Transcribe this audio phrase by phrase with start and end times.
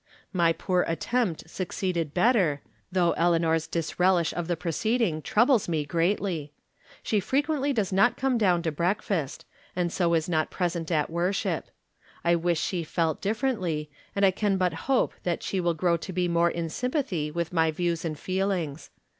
[0.33, 4.33] My poor attempt succeeded better, though El 102 From Different Standpoints.
[4.33, 6.53] eanor's disrelish of the proceeding troubles me greatly.
[7.03, 9.45] She frequently does not come down to breakfast,
[9.75, 11.69] and so is not present at worship.
[12.23, 16.11] I wish she felt differently, and I can but hope that she wUl grow to
[16.11, 18.89] be more in sympathy with my views and feelings.